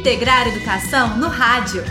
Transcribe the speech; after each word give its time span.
Integrar 0.00 0.48
Educação 0.48 1.18
no 1.18 1.28
Rádio. 1.28 1.84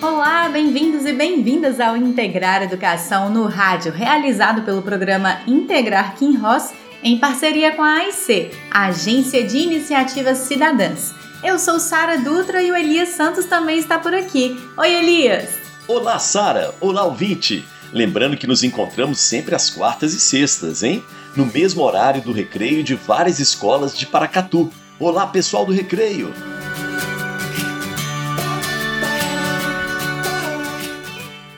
Olá, 0.00 0.48
bem-vindos 0.48 1.04
e 1.04 1.12
bem-vindas 1.12 1.80
ao 1.80 1.98
Integrar 1.98 2.62
Educação 2.62 3.28
no 3.28 3.44
Rádio, 3.44 3.92
realizado 3.92 4.62
pelo 4.62 4.80
programa 4.80 5.42
Integrar 5.46 6.16
Kim 6.16 6.38
Ross 6.38 6.72
em 7.02 7.18
parceria 7.18 7.72
com 7.72 7.82
a 7.82 7.94
AIC, 7.98 8.50
a 8.70 8.86
Agência 8.86 9.44
de 9.44 9.58
Iniciativas 9.58 10.38
Cidadãs. 10.38 11.14
Eu 11.42 11.58
sou 11.58 11.78
Sara 11.78 12.18
Dutra 12.18 12.62
e 12.62 12.70
o 12.70 12.76
Elias 12.76 13.10
Santos 13.10 13.44
também 13.44 13.78
está 13.78 13.98
por 13.98 14.12
aqui. 14.12 14.58
Oi, 14.76 14.94
Elias! 14.94 15.50
Olá, 15.86 16.18
Sara! 16.18 16.74
Olá, 16.80 17.04
ouvinte! 17.04 17.64
Lembrando 17.92 18.36
que 18.36 18.46
nos 18.46 18.64
encontramos 18.64 19.20
sempre 19.20 19.54
às 19.54 19.70
quartas 19.70 20.12
e 20.12 20.20
sextas, 20.20 20.82
hein? 20.82 21.02
No 21.36 21.46
mesmo 21.46 21.82
horário 21.82 22.20
do 22.20 22.32
recreio 22.32 22.82
de 22.82 22.94
várias 22.94 23.38
escolas 23.38 23.96
de 23.96 24.04
Paracatu. 24.04 24.70
Olá, 24.98 25.26
pessoal 25.26 25.64
do 25.64 25.72
recreio! 25.72 26.34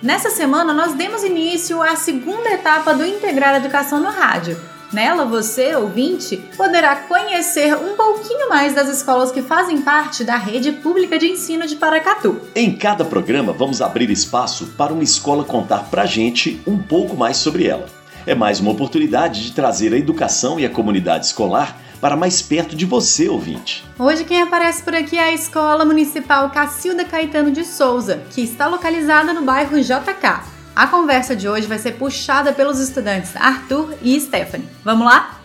Nessa 0.02 0.30
semana, 0.30 0.73
nós 0.73 0.95
demos 0.95 1.25
início 1.25 1.83
à 1.83 1.97
segunda 1.97 2.51
etapa 2.51 2.95
do 2.95 3.05
Integrar 3.05 3.57
Educação 3.57 4.01
no 4.01 4.11
Rádio. 4.11 4.59
Nela, 4.93 5.25
você, 5.25 5.77
ouvinte, 5.77 6.37
poderá 6.57 6.97
conhecer 6.97 7.77
um 7.77 7.95
pouquinho 7.95 8.49
mais 8.49 8.75
das 8.75 8.89
escolas 8.89 9.30
que 9.30 9.41
fazem 9.41 9.83
parte 9.83 10.25
da 10.25 10.37
rede 10.37 10.73
pública 10.73 11.16
de 11.16 11.27
ensino 11.27 11.65
de 11.65 11.77
Paracatu. 11.77 12.41
Em 12.57 12.77
cada 12.77 13.05
programa, 13.05 13.52
vamos 13.52 13.80
abrir 13.80 14.11
espaço 14.11 14.66
para 14.77 14.93
uma 14.93 15.05
escola 15.05 15.45
contar 15.45 15.85
pra 15.91 16.07
gente 16.07 16.61
um 16.66 16.77
pouco 16.77 17.16
mais 17.16 17.37
sobre 17.37 17.68
ela. 17.68 17.87
É 18.27 18.35
mais 18.35 18.59
uma 18.59 18.73
oportunidade 18.73 19.45
de 19.45 19.52
trazer 19.52 19.93
a 19.93 19.96
educação 19.96 20.59
e 20.59 20.66
a 20.66 20.71
comunidade 20.71 21.27
escolar 21.27 21.79
para 22.01 22.16
mais 22.16 22.43
perto 22.43 22.74
de 22.74 22.85
você, 22.85 23.29
ouvinte. 23.29 23.85
Hoje 23.96 24.24
quem 24.24 24.43
aparece 24.43 24.83
por 24.83 24.95
aqui 24.95 25.16
é 25.16 25.24
a 25.24 25.33
Escola 25.33 25.85
Municipal 25.85 26.51
Cacilda 26.51 27.05
Caetano 27.05 27.52
de 27.52 27.65
Souza, 27.65 28.23
que 28.30 28.41
está 28.41 28.66
localizada 28.66 29.33
no 29.33 29.43
bairro 29.43 29.79
JK. 29.80 30.60
A 30.74 30.87
conversa 30.87 31.35
de 31.35 31.49
hoje 31.49 31.66
vai 31.66 31.79
ser 31.79 31.93
puxada 31.93 32.52
pelos 32.52 32.79
estudantes 32.79 33.35
Arthur 33.37 33.93
e 34.02 34.18
Stephanie. 34.21 34.68
Vamos 34.85 35.04
lá? 35.04 35.40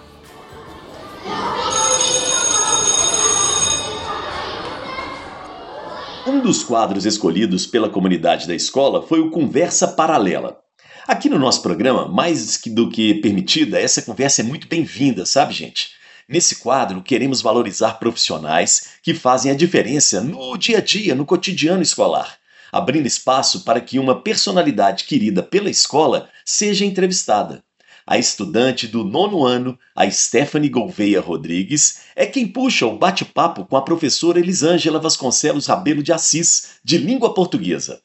Um 6.28 6.40
dos 6.40 6.64
quadros 6.64 7.06
escolhidos 7.06 7.66
pela 7.66 7.90
comunidade 7.90 8.48
da 8.48 8.56
escola 8.56 9.02
foi 9.02 9.20
o 9.20 9.32
Conversa 9.32 9.88
Paralela. 9.88 10.60
Aqui 11.08 11.28
no 11.28 11.38
nosso 11.38 11.62
programa, 11.62 12.08
mais 12.08 12.60
do 12.68 12.90
que 12.90 13.16
permitida, 13.16 13.80
essa 13.80 14.02
conversa 14.02 14.42
é 14.42 14.44
muito 14.44 14.68
bem-vinda, 14.68 15.26
sabe, 15.26 15.54
gente? 15.54 15.92
Nesse 16.28 16.58
quadro, 16.58 17.04
queremos 17.04 17.42
valorizar 17.42 18.00
profissionais 18.00 18.94
que 19.04 19.14
fazem 19.14 19.52
a 19.52 19.56
diferença 19.56 20.22
no 20.22 20.58
dia 20.58 20.80
a 20.80 20.82
dia, 20.82 21.14
no 21.14 21.26
cotidiano 21.26 21.84
escolar 21.84 22.38
abrindo 22.76 23.06
espaço 23.06 23.64
para 23.64 23.80
que 23.80 23.98
uma 23.98 24.22
personalidade 24.22 25.06
querida 25.06 25.42
pela 25.42 25.70
escola 25.70 26.28
seja 26.44 26.84
entrevistada. 26.84 27.64
A 28.06 28.18
estudante 28.18 28.86
do 28.86 29.06
nono 29.06 29.46
ano, 29.46 29.80
a 29.96 30.12
Stephanie 30.12 30.68
Gouveia 30.68 31.22
Rodrigues, 31.22 32.02
é 32.18 32.26
quem 32.26 32.46
puxa 32.46 32.86
o 32.86 32.98
bate-papo 32.98 33.66
com 33.66 33.78
a 33.78 33.82
professora 33.82 34.40
Elisângela 34.40 35.00
Vasconcelos 35.00 35.68
Rabelo 35.68 36.04
de 36.04 36.12
Assis, 36.12 36.72
de 36.84 36.98
língua 36.98 37.34
portuguesa. 37.34 38.02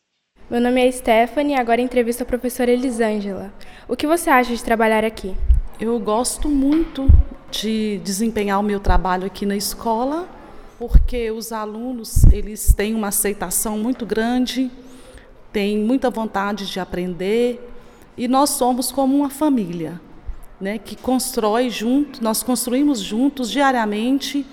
Meu 0.48 0.60
nome 0.60 0.86
é 0.86 0.92
Stephanie 0.92 1.56
e 1.56 1.58
agora 1.58 1.80
entrevisto 1.80 2.22
a 2.22 2.26
professora 2.26 2.70
Elisângela. 2.70 3.52
O 3.88 3.96
que 3.96 4.06
você 4.06 4.30
acha 4.30 4.54
de 4.54 4.62
trabalhar 4.62 5.04
aqui? 5.04 5.34
Eu 5.80 5.98
gosto 5.98 6.48
muito 6.48 7.08
de 7.50 7.98
desempenhar 8.04 8.60
o 8.60 8.62
meu 8.62 8.78
trabalho 8.78 9.26
aqui 9.26 9.44
na 9.44 9.56
escola 9.56 10.28
porque 10.80 11.30
os 11.30 11.52
alunos 11.52 12.24
eles 12.32 12.72
têm 12.72 12.94
uma 12.94 13.08
aceitação 13.08 13.78
muito 13.78 14.06
grande, 14.06 14.70
têm 15.52 15.76
muita 15.76 16.08
vontade 16.08 16.66
de 16.72 16.80
aprender 16.80 17.70
e 18.16 18.26
nós 18.26 18.48
somos 18.48 18.90
como 18.90 19.14
uma 19.14 19.28
família, 19.28 20.00
né, 20.58 20.78
que 20.78 20.96
constrói 20.96 21.68
junto, 21.68 22.24
nós 22.24 22.42
construímos 22.42 22.98
juntos 22.98 23.50
diariamente 23.50 24.46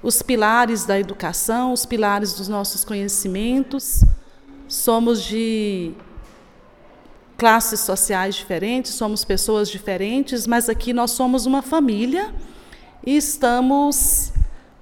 os 0.00 0.22
pilares 0.22 0.84
da 0.84 0.96
educação, 0.96 1.72
os 1.72 1.84
pilares 1.84 2.34
dos 2.34 2.46
nossos 2.46 2.84
conhecimentos. 2.84 4.04
Somos 4.68 5.24
de 5.24 5.90
classes 7.36 7.80
sociais 7.80 8.36
diferentes, 8.36 8.94
somos 8.94 9.24
pessoas 9.24 9.68
diferentes, 9.68 10.46
mas 10.46 10.68
aqui 10.68 10.92
nós 10.92 11.10
somos 11.10 11.46
uma 11.46 11.62
família 11.62 12.32
e 13.04 13.16
estamos 13.16 14.32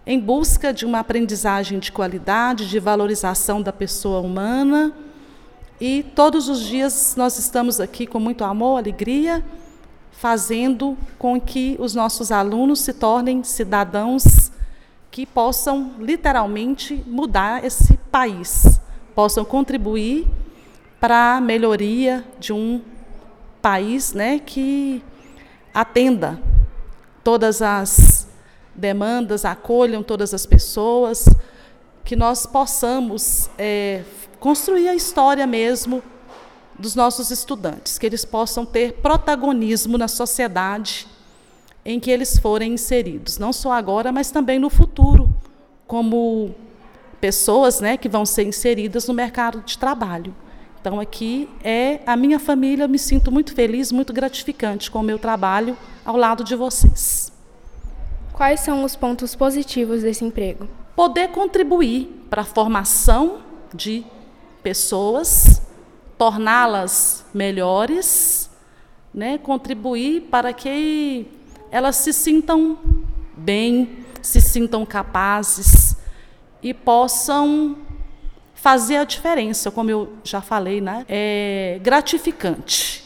em 0.06 0.20
busca 0.20 0.72
de 0.72 0.86
uma 0.86 1.00
aprendizagem 1.00 1.80
de 1.80 1.90
qualidade, 1.90 2.68
de 2.68 2.78
valorização 2.78 3.60
da 3.60 3.72
pessoa 3.72 4.20
humana. 4.20 4.92
E 5.80 6.04
todos 6.14 6.48
os 6.48 6.60
dias 6.60 7.14
nós 7.16 7.38
estamos 7.38 7.80
aqui 7.80 8.06
com 8.06 8.20
muito 8.20 8.44
amor, 8.44 8.78
alegria, 8.78 9.44
fazendo 10.12 10.96
com 11.18 11.40
que 11.40 11.76
os 11.80 11.94
nossos 11.94 12.30
alunos 12.30 12.80
se 12.80 12.92
tornem 12.92 13.42
cidadãos 13.42 14.52
que 15.10 15.26
possam 15.26 15.92
literalmente 15.98 17.02
mudar 17.06 17.64
esse 17.64 17.96
país, 18.10 18.80
possam 19.14 19.44
contribuir 19.44 20.26
para 21.00 21.36
a 21.36 21.40
melhoria 21.40 22.24
de 22.38 22.52
um 22.52 22.80
país 23.60 24.12
né, 24.12 24.38
que 24.38 25.02
atenda 25.74 26.40
todas 27.24 27.60
as 27.60 28.25
demandas, 28.76 29.44
acolham 29.44 30.03
todas 30.03 30.34
as 30.34 30.47
pessoas, 30.47 31.28
que 32.04 32.14
nós 32.14 32.47
possamos 32.47 33.50
é, 33.59 34.03
construir 34.38 34.88
a 34.88 34.94
história 34.94 35.47
mesmo 35.47 36.03
dos 36.78 36.94
nossos 36.94 37.31
estudantes, 37.31 37.98
que 37.98 38.06
eles 38.06 38.25
possam 38.25 38.65
ter 38.65 38.94
protagonismo 38.94 39.97
na 39.97 40.09
sociedade 40.09 41.06
em 41.84 41.98
que 41.98 42.10
eles 42.10 42.38
forem 42.38 42.75
inseridos, 42.75 43.38
não 43.38 43.53
só 43.53 43.72
agora, 43.72 44.12
mas 44.12 44.31
também 44.31 44.59
no 44.59 44.69
futuro, 44.69 45.28
como 45.86 46.54
pessoas 47.20 47.81
né, 47.81 47.97
que 47.97 48.09
vão 48.09 48.26
ser 48.26 48.44
inseridas 48.44 49.06
no 49.06 49.15
mercado 49.15 49.62
de 49.62 49.78
trabalho. 49.78 50.34
Então, 50.81 51.00
aqui 51.00 51.48
é 51.65 52.00
a 52.06 52.16
minha 52.16 52.38
família, 52.38 52.86
me 52.86 52.98
sinto 52.98 53.32
muito 53.32 53.54
feliz, 53.54 53.91
muito 53.91 54.12
gratificante 54.12 54.91
com 54.91 55.00
o 55.00 55.03
meu 55.03 55.19
trabalho 55.19 55.76
ao 56.04 56.16
lado 56.16 56.44
de 56.44 56.54
vocês. 56.54 57.25
Quais 58.36 58.60
são 58.60 58.84
os 58.84 58.94
pontos 58.94 59.34
positivos 59.34 60.02
desse 60.02 60.22
emprego? 60.22 60.69
Poder 60.94 61.28
contribuir 61.28 62.26
para 62.28 62.42
a 62.42 62.44
formação 62.44 63.38
de 63.72 64.04
pessoas, 64.62 65.62
torná-las 66.19 67.24
melhores, 67.32 68.50
né? 69.12 69.38
contribuir 69.38 70.28
para 70.30 70.52
que 70.52 71.26
elas 71.70 71.97
se 71.97 72.12
sintam 72.12 72.78
bem, 73.34 74.04
se 74.20 74.42
sintam 74.42 74.84
capazes 74.84 75.97
e 76.62 76.74
possam 76.74 77.74
fazer 78.53 78.98
a 78.98 79.04
diferença, 79.04 79.70
como 79.70 79.91
eu 79.91 80.12
já 80.22 80.42
falei, 80.42 80.82
né? 80.82 81.06
É 81.08 81.80
gratificante 81.82 83.03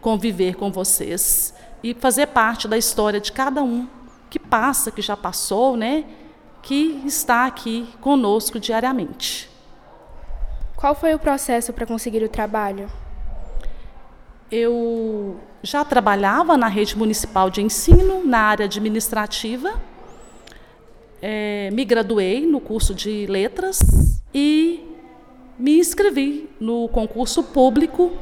conviver 0.00 0.56
com 0.56 0.72
vocês 0.72 1.54
e 1.84 1.94
fazer 1.94 2.26
parte 2.26 2.66
da 2.66 2.76
história 2.76 3.20
de 3.20 3.30
cada 3.30 3.62
um 3.62 3.86
que 4.30 4.38
passa, 4.38 4.90
que 4.90 5.02
já 5.02 5.16
passou, 5.16 5.76
né? 5.76 6.04
Que 6.62 7.02
está 7.04 7.46
aqui 7.46 7.88
conosco 8.00 8.58
diariamente. 8.58 9.48
Qual 10.76 10.94
foi 10.94 11.14
o 11.14 11.18
processo 11.18 11.72
para 11.72 11.86
conseguir 11.86 12.22
o 12.22 12.28
trabalho? 12.28 12.90
Eu 14.50 15.40
já 15.62 15.84
trabalhava 15.84 16.56
na 16.56 16.68
rede 16.68 16.96
municipal 16.96 17.50
de 17.50 17.62
ensino, 17.62 18.24
na 18.24 18.40
área 18.40 18.66
administrativa. 18.66 19.80
É, 21.20 21.70
me 21.72 21.84
graduei 21.84 22.46
no 22.46 22.60
curso 22.60 22.94
de 22.94 23.26
letras 23.26 23.80
e 24.34 24.84
me 25.58 25.78
inscrevi 25.78 26.50
no 26.60 26.88
concurso 26.88 27.42
público 27.42 28.12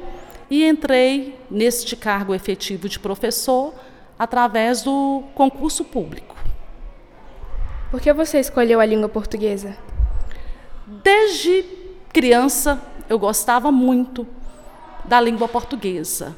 e 0.49 0.64
entrei 0.64 1.38
neste 1.50 1.96
cargo 1.96 2.34
efetivo 2.34 2.88
de 2.88 2.99
professor 2.99 3.75
através 4.19 4.82
do 4.82 5.22
concurso 5.34 5.84
público. 5.84 6.34
Por 7.90 8.00
que 8.00 8.12
você 8.12 8.40
escolheu 8.40 8.81
a 8.81 8.87
língua 8.87 9.08
portuguesa? 9.08 9.76
Desde 10.87 11.64
criança 12.12 12.81
eu 13.08 13.19
gostava 13.19 13.70
muito 13.70 14.26
da 15.05 15.20
língua 15.20 15.49
portuguesa. 15.49 16.34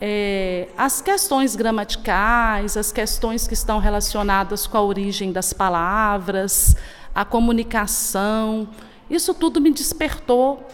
é, 0.00 0.68
as 0.76 1.00
questões 1.00 1.56
gramaticais, 1.56 2.76
as 2.76 2.92
questões 2.92 3.46
que 3.46 3.54
estão 3.54 3.78
relacionadas 3.78 4.66
com 4.66 4.76
a 4.76 4.82
origem 4.82 5.32
das 5.32 5.52
palavras, 5.52 6.76
a 7.14 7.24
comunicação, 7.24 8.68
isso 9.08 9.32
tudo 9.32 9.60
me 9.60 9.70
despertou 9.70 10.66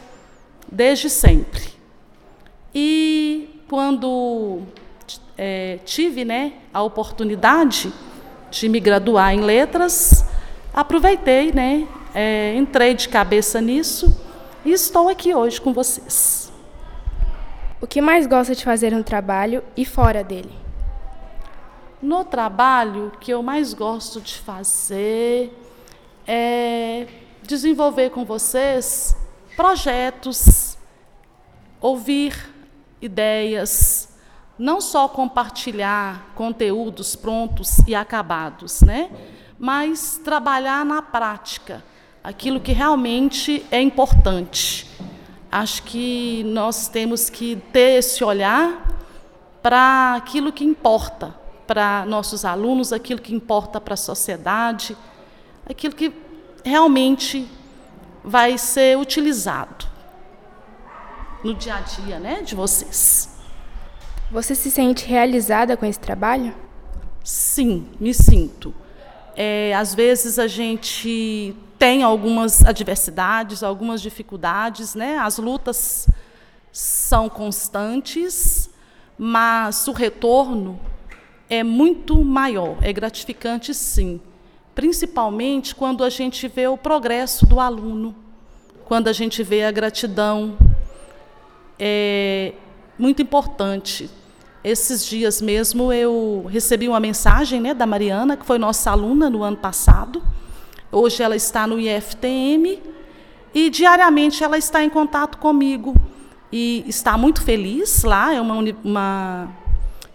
desde 0.70 1.10
sempre. 1.10 1.74
E 2.74 3.62
quando 3.68 4.62
é, 5.36 5.78
tive 5.84 6.24
né, 6.24 6.52
a 6.72 6.82
oportunidade 6.82 7.92
de 8.50 8.68
me 8.68 8.80
graduar 8.80 9.32
em 9.32 9.40
letras, 9.40 10.24
aproveitei, 10.74 11.52
né, 11.52 11.86
é, 12.14 12.54
entrei 12.56 12.94
de 12.94 13.08
cabeça 13.08 13.60
nisso 13.60 14.14
e 14.64 14.72
estou 14.72 15.08
aqui 15.08 15.34
hoje 15.34 15.60
com 15.60 15.72
vocês. 15.72 16.52
O 17.80 17.86
que 17.86 18.00
mais 18.02 18.26
gosta 18.26 18.54
de 18.54 18.62
fazer 18.62 18.92
no 18.92 19.02
trabalho 19.02 19.64
e 19.76 19.84
fora 19.84 20.22
dele? 20.22 20.52
No 22.02 22.24
trabalho, 22.24 23.06
o 23.08 23.18
que 23.18 23.30
eu 23.30 23.42
mais 23.42 23.72
gosto 23.72 24.20
de 24.20 24.34
fazer 24.34 25.56
é 26.26 27.06
desenvolver 27.42 28.10
com 28.10 28.24
vocês 28.24 29.16
projetos, 29.56 30.78
ouvir 31.80 32.34
ideias, 33.00 34.00
não 34.60 34.78
só 34.78 35.08
compartilhar 35.08 36.32
conteúdos 36.34 37.16
prontos 37.16 37.78
e 37.86 37.94
acabados, 37.94 38.82
né? 38.82 39.10
mas 39.58 40.20
trabalhar 40.22 40.84
na 40.84 41.00
prática 41.00 41.82
aquilo 42.22 42.60
que 42.60 42.70
realmente 42.70 43.64
é 43.70 43.80
importante. 43.80 44.86
Acho 45.50 45.82
que 45.84 46.44
nós 46.44 46.88
temos 46.88 47.30
que 47.30 47.56
ter 47.72 48.00
esse 48.00 48.22
olhar 48.22 48.86
para 49.62 50.16
aquilo 50.16 50.52
que 50.52 50.62
importa 50.62 51.34
para 51.66 52.04
nossos 52.04 52.44
alunos, 52.44 52.92
aquilo 52.92 53.20
que 53.20 53.34
importa 53.34 53.80
para 53.80 53.94
a 53.94 53.96
sociedade, 53.96 54.94
aquilo 55.66 55.94
que 55.94 56.12
realmente 56.62 57.48
vai 58.22 58.58
ser 58.58 58.98
utilizado 58.98 59.86
no 61.42 61.54
dia 61.54 61.76
a 61.76 61.80
dia 61.80 62.18
né, 62.18 62.42
de 62.42 62.54
vocês. 62.54 63.39
Você 64.30 64.54
se 64.54 64.70
sente 64.70 65.06
realizada 65.06 65.76
com 65.76 65.84
esse 65.84 65.98
trabalho? 65.98 66.54
Sim, 67.24 67.86
me 67.98 68.14
sinto. 68.14 68.74
É, 69.36 69.74
às 69.74 69.94
vezes 69.94 70.38
a 70.38 70.46
gente 70.46 71.54
tem 71.78 72.02
algumas 72.02 72.64
adversidades, 72.64 73.62
algumas 73.62 74.00
dificuldades, 74.00 74.94
né? 74.94 75.18
As 75.18 75.38
lutas 75.38 76.08
são 76.72 77.28
constantes, 77.28 78.70
mas 79.18 79.88
o 79.88 79.92
retorno 79.92 80.78
é 81.48 81.62
muito 81.62 82.22
maior, 82.22 82.76
é 82.80 82.92
gratificante 82.92 83.74
sim 83.74 84.20
principalmente 84.80 85.74
quando 85.74 86.02
a 86.02 86.08
gente 86.08 86.48
vê 86.48 86.66
o 86.66 86.74
progresso 86.74 87.46
do 87.46 87.60
aluno, 87.60 88.16
quando 88.86 89.08
a 89.08 89.12
gente 89.12 89.42
vê 89.42 89.64
a 89.64 89.70
gratidão. 89.70 90.56
É 91.78 92.54
muito 92.98 93.20
importante. 93.20 94.08
Esses 94.62 95.04
dias 95.06 95.40
mesmo 95.40 95.92
eu 95.92 96.46
recebi 96.50 96.88
uma 96.88 97.00
mensagem 97.00 97.60
né, 97.60 97.72
da 97.72 97.86
Mariana, 97.86 98.36
que 98.36 98.44
foi 98.44 98.58
nossa 98.58 98.90
aluna 98.90 99.30
no 99.30 99.42
ano 99.42 99.56
passado. 99.56 100.22
Hoje 100.92 101.22
ela 101.22 101.36
está 101.36 101.66
no 101.66 101.80
IFTM 101.80 102.78
e 103.54 103.70
diariamente 103.70 104.44
ela 104.44 104.58
está 104.58 104.82
em 104.84 104.90
contato 104.90 105.38
comigo 105.38 105.94
e 106.52 106.84
está 106.86 107.16
muito 107.16 107.42
feliz 107.42 108.02
lá. 108.02 108.34
É 108.34 108.40
uma, 108.40 108.54
uma 108.84 109.48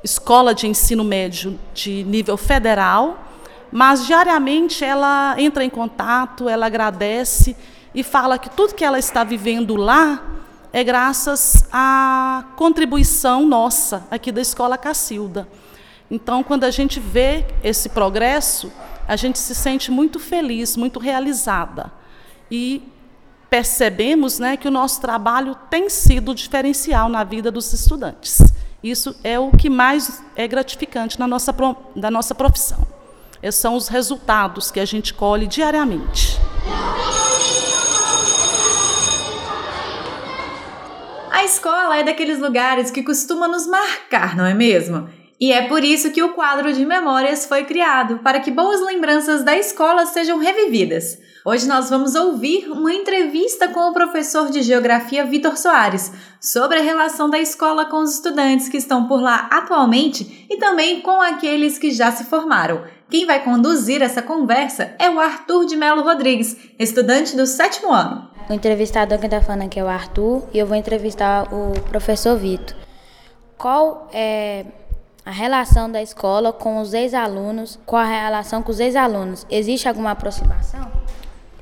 escola 0.04 0.54
de 0.54 0.68
ensino 0.68 1.04
médio 1.04 1.60
de 1.74 2.04
nível 2.04 2.38
federal 2.38 3.26
mas 3.72 4.06
diariamente 4.06 4.86
ela 4.86 5.36
entra 5.38 5.62
em 5.62 5.70
contato, 5.70 6.48
ela 6.48 6.66
agradece 6.66 7.58
e 7.94 8.04
fala 8.04 8.38
que 8.38 8.50
tudo 8.50 8.74
que 8.74 8.86
ela 8.86 8.98
está 8.98 9.22
vivendo 9.24 9.76
lá 9.76 10.24
é 10.76 10.84
graças 10.84 11.66
à 11.72 12.48
contribuição 12.58 13.46
nossa 13.46 14.06
aqui 14.12 14.30
da 14.30 14.42
Escola 14.42 14.78
Cacilda. 14.78 15.48
Então, 16.12 16.44
quando 16.44 16.66
a 16.66 16.70
gente 16.70 17.00
vê 17.00 17.46
esse 17.64 17.88
progresso, 17.88 18.70
a 19.08 19.16
gente 19.16 19.40
se 19.40 19.56
sente 19.56 19.90
muito 19.90 20.20
feliz, 20.20 20.76
muito 20.76 21.00
realizada. 21.00 21.94
E 22.52 22.84
percebemos 23.50 24.38
né, 24.38 24.58
que 24.58 24.68
o 24.68 24.72
nosso 24.72 25.00
trabalho 25.00 25.56
tem 25.70 25.90
sido 25.90 26.36
diferencial 26.36 27.08
na 27.08 27.24
vida 27.24 27.50
dos 27.50 27.72
estudantes. 27.72 28.42
Isso 28.84 29.16
é 29.24 29.40
o 29.40 29.52
que 29.52 29.70
mais 29.70 30.22
é 30.36 30.46
gratificante 30.46 31.18
na 31.18 31.26
nossa, 31.26 31.56
da 31.96 32.12
nossa 32.12 32.36
profissão. 32.36 32.86
Esses 33.42 33.62
são 33.62 33.78
os 33.78 33.88
resultados 33.88 34.72
que 34.72 34.82
a 34.82 34.86
gente 34.86 35.14
colhe 35.14 35.48
diariamente. 35.48 36.38
A 41.46 41.48
escola 41.48 41.98
é 41.98 42.04
daqueles 42.04 42.40
lugares 42.40 42.90
que 42.90 43.04
costuma 43.04 43.48
nos 43.48 43.68
marcar, 43.68 44.36
não 44.36 44.48
é 44.48 44.54
mesmo? 44.56 45.08
E 45.40 45.52
é 45.52 45.68
por 45.68 45.84
isso 45.84 46.10
que 46.10 46.24
o 46.24 46.34
quadro 46.34 46.74
de 46.74 46.84
memórias 46.84 47.46
foi 47.46 47.64
criado, 47.66 48.18
para 48.24 48.40
que 48.40 48.50
boas 48.50 48.82
lembranças 48.82 49.44
da 49.44 49.56
escola 49.56 50.08
sejam 50.08 50.40
revividas. 50.40 51.20
Hoje 51.46 51.68
nós 51.68 51.88
vamos 51.88 52.16
ouvir 52.16 52.68
uma 52.72 52.92
entrevista 52.92 53.68
com 53.68 53.82
o 53.82 53.94
professor 53.94 54.50
de 54.50 54.64
Geografia 54.64 55.24
Vitor 55.24 55.56
Soares 55.56 56.12
sobre 56.42 56.80
a 56.80 56.82
relação 56.82 57.30
da 57.30 57.38
escola 57.38 57.86
com 57.86 57.98
os 57.98 58.16
estudantes 58.16 58.68
que 58.68 58.78
estão 58.78 59.08
por 59.08 59.22
lá 59.22 59.48
atualmente 59.52 60.48
e 60.50 60.58
também 60.58 61.02
com 61.02 61.22
aqueles 61.22 61.78
que 61.78 61.92
já 61.92 62.12
se 62.12 62.24
formaram. 62.24 62.86
Quem 63.08 63.28
vai 63.28 63.44
conduzir 63.44 64.02
essa 64.02 64.24
conversa 64.24 64.96
é 64.98 65.12
o 65.12 65.20
Arthur 65.20 65.68
de 65.68 65.78
Melo 65.78 66.02
Rodrigues, 66.02 66.58
estudante 66.80 67.36
do 67.36 67.46
sétimo 67.46 67.94
ano. 67.94 68.35
O 68.48 68.54
entrevistador 68.54 69.18
que 69.18 69.26
está 69.26 69.42
falando 69.42 69.64
aqui 69.64 69.80
é 69.80 69.84
o 69.84 69.88
Arthur 69.88 70.44
e 70.54 70.60
eu 70.60 70.68
vou 70.68 70.76
entrevistar 70.76 71.52
o 71.52 71.72
professor 71.90 72.38
Vitor. 72.38 72.76
Qual 73.58 74.08
é 74.14 74.66
a 75.26 75.32
relação 75.32 75.92
da 75.92 76.02
escola 76.02 76.54
com 76.54 76.80
os 76.80 76.94
ex-alunos? 76.94 77.80
Qual 77.88 78.00
a 78.00 78.06
relação 78.06 78.62
com 78.62 78.72
os 78.72 78.80
ex-alunos? 78.80 79.48
Existe 79.50 79.88
alguma 79.88 80.12
aproximação? 80.12 80.86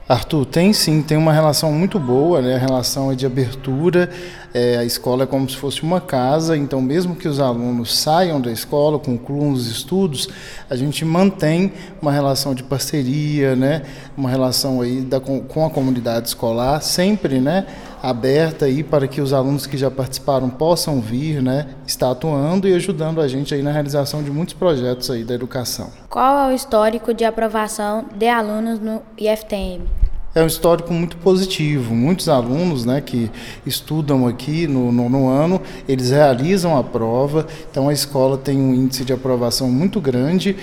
Arthur, 0.10 0.46
tem 0.46 0.74
sim, 0.74 1.02
tem 1.02 1.16
uma 1.16 1.32
relação 1.32 1.72
muito 1.72 1.98
boa, 1.98 2.42
né? 2.42 2.56
a 2.56 2.60
relação 2.60 3.10
é 3.10 3.16
de 3.16 3.26
abertura, 3.26 4.10
é, 4.54 4.78
a 4.78 4.86
escola 4.86 5.24
é 5.24 5.26
como 5.26 5.50
se 5.50 5.58
fosse 5.58 5.82
uma 5.82 6.00
casa, 6.00 6.56
então 6.56 6.80
mesmo 6.80 7.16
que 7.16 7.28
os 7.28 7.40
alunos 7.40 7.98
saiam 7.98 8.40
da 8.40 8.52
escola, 8.52 9.00
concluam 9.00 9.52
os 9.52 9.68
estudos, 9.68 10.30
a 10.70 10.76
gente 10.76 11.04
mantém 11.04 11.74
uma 12.00 12.12
relação 12.12 12.54
de 12.54 12.62
parceria, 12.62 13.56
né? 13.56 13.82
uma 14.16 14.30
relação 14.30 14.80
aí 14.80 15.02
da, 15.02 15.20
com 15.20 15.66
a 15.66 15.70
comunidade 15.70 16.28
escolar, 16.28 16.82
sempre 16.82 17.40
né? 17.40 17.66
aberta 18.02 18.66
aí 18.66 18.84
para 18.84 19.08
que 19.08 19.22
os 19.22 19.34
alunos 19.34 19.66
que 19.66 19.78
já 19.78 19.90
participaram 19.90 20.50
possam 20.50 21.02
vir, 21.02 21.42
né? 21.42 21.68
estar 21.88 22.12
atuando 22.12 22.68
e 22.68 22.76
ajudando 22.76 23.22
a 23.22 23.28
gente 23.28 23.56
aí 23.56 23.64
na 23.64 23.72
realização 23.72 24.22
de 24.22 24.30
muitos 24.30 24.54
projetos 24.54 25.10
aí 25.10 25.24
da 25.24 25.34
educação. 25.34 25.90
Qual 26.10 26.38
é 26.38 26.52
o 26.52 26.56
histórico 26.56 27.12
de 27.12 27.26
aprovação 27.26 28.06
de 28.16 28.28
alunos 28.28 28.80
no 28.80 29.02
IFTM? 29.18 30.03
É 30.36 30.42
um 30.42 30.48
histórico 30.48 30.92
muito 30.94 31.18
positivo. 31.18 31.94
Muitos 31.94 32.28
alunos 32.28 32.86
né, 32.86 33.02
que 33.02 33.30
estudam 33.66 34.28
aqui 34.28 34.68
no 34.68 34.92
nono 34.92 35.30
ano, 35.30 35.62
eles 35.88 36.10
realizam 36.10 36.78
a 36.78 36.84
prova, 36.84 37.46
então 37.70 37.90
a 37.90 37.94
escola 37.94 38.38
tem 38.38 38.58
um 38.58 38.74
índice 38.74 39.06
de 39.06 39.14
aprovação 39.14 39.70
muito 39.70 40.02
grande 40.02 40.56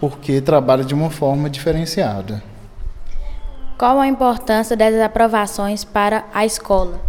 porque 0.00 0.40
trabalha 0.40 0.84
de 0.84 0.94
uma 0.94 1.10
forma 1.10 1.50
diferenciada. 1.50 2.42
Qual 3.76 4.00
a 4.00 4.06
importância 4.06 4.76
dessas 4.76 5.00
aprovações 5.00 5.84
para 5.84 6.24
a 6.32 6.44
escola? 6.44 7.00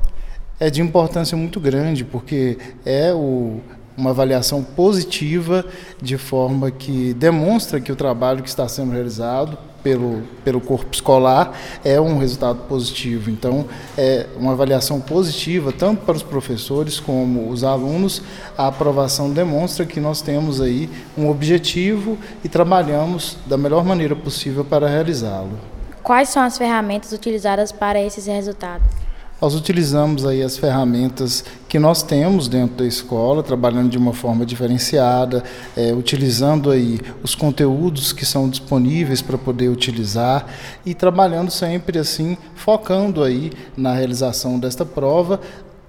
É 0.60 0.70
de 0.70 0.82
importância 0.82 1.38
muito 1.38 1.60
grande, 1.60 2.04
porque 2.04 2.58
é 2.86 3.14
o, 3.14 3.62
uma 4.00 4.12
avaliação 4.12 4.64
positiva, 4.64 5.66
de 6.02 6.18
forma 6.18 6.72
que 6.72 7.14
demonstra 7.14 7.82
que 7.82 7.92
o 7.92 7.96
trabalho 7.96 8.42
que 8.42 8.48
está 8.48 8.66
sendo 8.68 8.94
realizado 8.94 9.58
pelo, 9.84 10.24
pelo 10.44 10.62
corpo 10.62 10.88
escolar 10.92 11.54
é 11.84 12.00
um 12.00 12.18
resultado 12.18 12.60
positivo. 12.68 13.30
Então, 13.30 13.66
é 13.98 14.26
uma 14.38 14.54
avaliação 14.54 15.02
positiva, 15.02 15.72
tanto 15.72 16.06
para 16.06 16.16
os 16.16 16.24
professores 16.24 17.00
como 17.00 17.50
os 17.50 17.64
alunos. 17.64 18.22
A 18.58 18.68
aprovação 18.68 19.32
demonstra 19.32 19.86
que 19.86 20.00
nós 20.00 20.22
temos 20.22 20.62
aí 20.62 20.90
um 21.18 21.30
objetivo 21.30 22.18
e 22.44 22.48
trabalhamos 22.48 23.38
da 23.46 23.58
melhor 23.58 23.84
maneira 23.84 24.16
possível 24.16 24.64
para 24.64 24.88
realizá-lo. 24.88 25.60
Quais 26.02 26.30
são 26.30 26.42
as 26.42 26.58
ferramentas 26.58 27.12
utilizadas 27.12 27.72
para 27.72 28.02
esses 28.02 28.26
resultados? 28.26 29.09
Nós 29.42 29.56
utilizamos 29.56 30.26
aí 30.26 30.44
as 30.44 30.58
ferramentas 30.58 31.46
que 31.70 31.80
nós 31.80 32.04
temos 32.04 32.50
dentro 32.50 32.76
da 32.76 32.86
escola, 32.86 33.42
trabalhando 33.42 33.90
de 33.90 33.98
uma 33.98 34.12
forma 34.12 34.46
diferenciada, 34.46 35.42
é, 35.78 35.94
utilizando 35.94 36.70
aí 36.70 37.00
os 37.24 37.36
conteúdos 37.36 38.12
que 38.12 38.26
são 38.26 38.50
disponíveis 38.50 39.22
para 39.22 39.38
poder 39.38 39.70
utilizar 39.70 40.46
e 40.86 40.94
trabalhando 40.94 41.52
sempre 41.52 41.98
assim, 41.98 42.38
focando 42.54 43.24
aí 43.24 43.52
na 43.78 43.94
realização 43.94 44.60
desta 44.60 44.86
prova, 44.86 45.40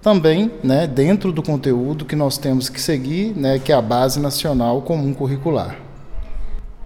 também 0.01 0.53
né, 0.63 0.87
dentro 0.87 1.33
do 1.33 1.43
conteúdo 1.43 2.05
que 2.05 2.15
nós 2.15 2.39
temos 2.39 2.69
que 2.69 2.81
seguir, 2.81 3.37
né, 3.37 3.59
que 3.59 3.73
é 3.73 3.75
a 3.75 3.83
Base 3.83 4.21
Nacional 4.21 4.81
Comum 4.83 5.13
Curricular. 5.13 5.77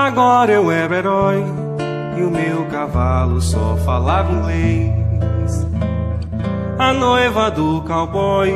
Agora 0.07 0.53
eu 0.53 0.71
era 0.71 0.95
herói 0.95 1.43
e 2.17 2.23
o 2.23 2.31
meu 2.31 2.65
cavalo 2.67 3.41
só 3.41 3.75
falava 3.83 4.31
inglês. 4.31 5.67
A 6.79 6.93
noiva 6.93 7.51
do 7.51 7.81
cowboy 7.81 8.49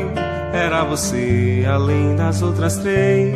era 0.53 0.86
você, 0.86 1.67
além 1.70 2.15
das 2.15 2.41
outras 2.41 2.77
três. 2.77 3.36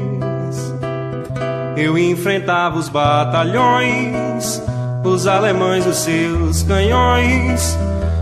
Eu 1.75 1.98
enfrentava 1.98 2.77
os 2.77 2.88
batalhões, 2.88 4.63
os 5.03 5.27
alemães, 5.27 5.86
os 5.86 5.98
seus 5.98 6.63
canhões. 6.63 7.77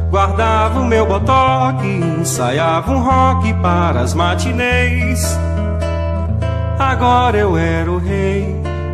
Guardava 0.09 0.79
o 0.79 0.85
meu 0.85 1.05
botoque, 1.05 1.85
ensaiava 2.19 2.91
um 2.91 2.99
rock 2.99 3.53
para 3.61 4.01
as 4.01 4.15
matinês. 4.15 5.37
Agora 6.79 7.37
eu 7.37 7.55
era 7.55 7.91
o 7.91 7.99
rei 7.99 8.22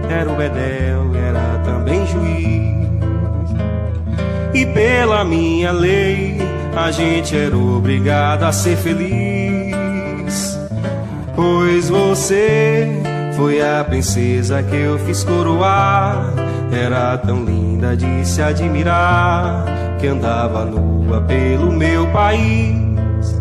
era 0.09 0.29
o 0.29 0.35
bedel, 0.35 1.15
era 1.15 1.59
também 1.63 2.05
juiz. 2.07 2.59
E 4.53 4.65
pela 4.65 5.23
minha 5.23 5.71
lei, 5.71 6.39
a 6.75 6.89
gente 6.89 7.37
era 7.37 7.55
obrigado 7.55 8.43
a 8.43 8.51
ser 8.51 8.75
feliz. 8.75 10.59
Pois 11.35 11.89
você 11.89 12.89
foi 13.37 13.61
a 13.61 13.83
princesa 13.83 14.63
que 14.63 14.75
eu 14.75 14.97
fiz 14.99 15.23
coroar. 15.23 16.33
Era 16.71 17.17
tão 17.19 17.45
linda 17.45 17.95
de 17.95 18.25
se 18.27 18.41
admirar 18.41 19.65
que 19.99 20.07
andava 20.07 20.65
nua 20.65 21.21
pelo 21.21 21.71
meu 21.71 22.07
país. 22.07 23.39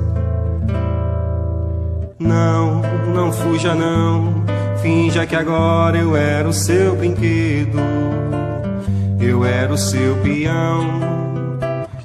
Não, 2.19 2.83
não 3.15 3.33
fuja 3.33 3.75
não 3.75 4.58
Finja 4.83 5.27
que 5.27 5.35
agora 5.35 5.99
eu 5.99 6.17
era 6.17 6.49
o 6.49 6.53
seu 6.53 6.95
brinquedo. 6.95 7.79
Eu 9.21 9.45
era 9.45 9.73
o 9.73 9.79
seu 9.79 10.17
peão, 10.19 11.01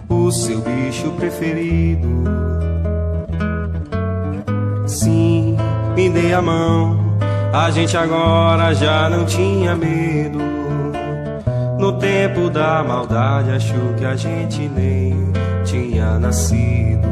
o 0.09 0.31
seu 0.31 0.59
bicho 0.61 1.11
preferido. 1.11 2.23
Sim, 4.87 5.55
me 5.95 6.09
dei 6.09 6.33
a 6.33 6.41
mão. 6.41 6.99
A 7.53 7.69
gente 7.69 7.95
agora 7.95 8.73
já 8.73 9.09
não 9.09 9.25
tinha 9.25 9.75
medo. 9.75 10.39
No 11.77 11.93
tempo 11.99 12.49
da 12.49 12.83
maldade, 12.83 13.51
achou 13.51 13.93
que 13.95 14.05
a 14.05 14.15
gente 14.15 14.67
nem 14.69 15.31
tinha 15.63 16.17
nascido. 16.17 17.07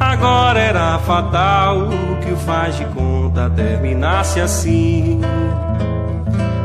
Agora 0.00 0.58
era 0.58 0.85
fatal 0.98 1.88
que 2.24 2.32
o 2.32 2.36
faz 2.36 2.76
de 2.76 2.84
conta 2.86 3.50
terminasse 3.50 4.40
assim. 4.40 5.20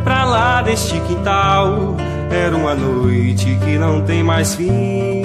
Pra 0.03 0.25
lá 0.25 0.61
deste 0.61 1.00
quintal 1.01 1.95
era 2.31 2.55
uma 2.55 2.73
noite 2.73 3.57
que 3.63 3.77
não 3.77 4.01
tem 4.01 4.23
mais 4.23 4.55
fim. 4.55 5.23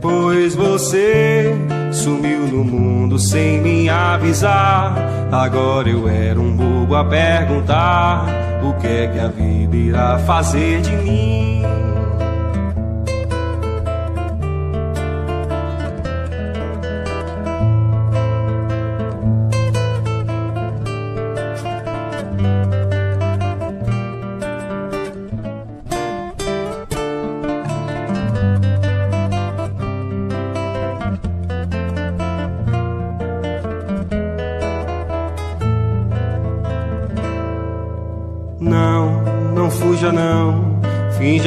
Pois 0.00 0.54
você 0.54 1.56
sumiu 1.90 2.46
no 2.46 2.64
mundo 2.64 3.18
sem 3.18 3.60
me 3.60 3.88
avisar. 3.88 4.94
Agora 5.32 5.88
eu 5.88 6.08
era 6.08 6.38
um 6.38 6.54
bobo 6.56 6.94
a 6.94 7.04
perguntar: 7.04 8.26
o 8.62 8.72
que 8.74 8.86
é 8.86 9.08
que 9.08 9.18
a 9.18 9.28
vida 9.28 9.76
irá 9.76 10.18
fazer 10.20 10.80
de 10.80 10.92
mim? 10.92 11.77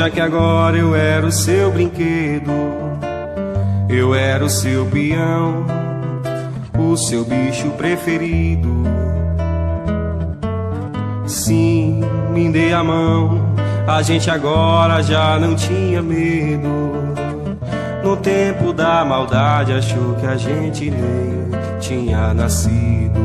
Já 0.02 0.10
que 0.10 0.20
agora 0.20 0.76
eu 0.76 0.96
era 0.96 1.24
o 1.28 1.32
seu 1.32 1.72
brinquedo, 1.72 2.52
eu 3.88 4.16
era 4.16 4.44
o 4.44 4.50
seu 4.50 4.84
peão, 4.88 5.64
o 6.76 6.98
seu 6.98 7.24
bicho 7.24 7.70
preferido. 7.78 8.68
Sim, 11.28 12.02
me 12.32 12.52
dei 12.52 12.74
a 12.74 12.84
mão, 12.84 13.54
a 13.88 14.02
gente 14.02 14.28
agora 14.28 15.04
já 15.04 15.38
não 15.38 15.54
tinha 15.54 16.02
medo. 16.02 17.14
No 18.04 18.18
tempo 18.18 18.74
da 18.74 19.06
maldade 19.06 19.72
achou 19.72 20.16
que 20.16 20.26
a 20.26 20.36
gente 20.36 20.90
nem 20.90 21.80
tinha 21.80 22.34
nascido. 22.34 23.22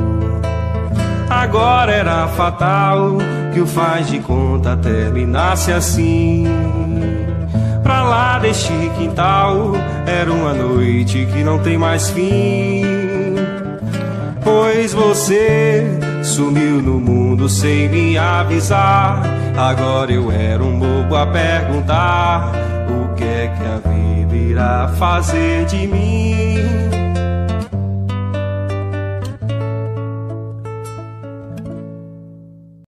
Agora 1.31 1.91
era 1.91 2.29
fatal 2.29 3.17
que 3.57 3.61
o 3.63 3.67
faz 3.67 4.09
de 4.09 4.19
conta 4.19 4.77
terminasse 4.77 5.73
assim. 5.73 6.45
Pra 7.83 8.03
lá 8.03 8.39
deste 8.39 8.71
quintal 8.99 9.73
era 10.07 10.31
uma 10.31 10.53
noite 10.53 11.27
que 11.33 11.43
não 11.43 11.59
tem 11.59 11.79
mais 11.79 12.11
fim. 12.11 12.85
Pois 14.45 14.93
você 14.93 15.87
sumiu 16.23 16.83
no 16.83 17.01
mundo 17.01 17.49
sem 17.49 17.89
me 17.89 18.19
avisar. 18.19 19.23
Agora 19.57 20.13
eu 20.13 20.31
era 20.31 20.63
um 20.63 20.79
bobo 20.79 21.17
a 21.17 21.27
perguntar: 21.27 22.53
o 22.91 23.15
que 23.15 23.25
é 23.25 23.55
que 23.57 23.65
a 23.65 23.91
vida 23.91 24.37
irá 24.37 24.89
fazer 24.99 25.65
de 25.65 25.87
mim? 25.87 26.96